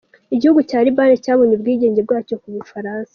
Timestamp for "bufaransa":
2.55-3.09